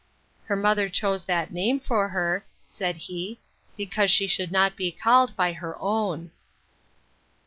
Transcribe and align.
Her 0.45 0.55
mother 0.55 0.89
chose 0.89 1.25
that 1.25 1.51
name 1.53 1.79
for 1.79 2.07
her, 2.07 2.43
said 2.65 2.95
he, 2.97 3.39
because 3.77 4.09
she 4.09 4.25
should 4.25 4.51
not 4.51 4.75
be 4.75 4.91
called 4.91 5.35
by 5.35 5.53
her 5.53 5.77
own. 5.79 6.31